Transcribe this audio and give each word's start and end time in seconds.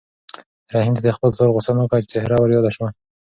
رحیم 0.73 0.93
ته 0.97 1.01
د 1.03 1.09
خپل 1.15 1.29
پلار 1.35 1.49
غوسه 1.55 1.71
ناکه 1.77 1.97
څېره 2.11 2.37
وریاده 2.39 2.71
شوه. 2.75 2.87